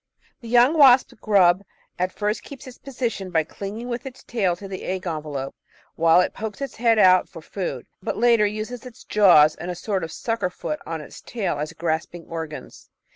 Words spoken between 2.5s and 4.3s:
its position by clinging with its